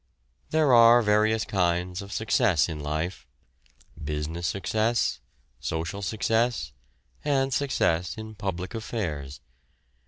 There 0.49 0.73
are 0.73 1.03
various 1.03 1.45
kinds 1.45 2.01
of 2.01 2.11
success 2.11 2.67
in 2.67 2.79
life: 2.79 3.27
business 4.03 4.47
success, 4.47 5.19
social 5.59 6.01
success, 6.01 6.73
and 7.23 7.53
success 7.53 8.17
in 8.17 8.33
public 8.33 8.73
affairs. 8.73 9.41